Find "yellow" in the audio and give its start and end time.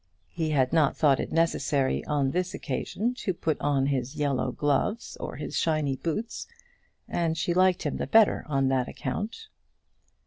4.15-4.51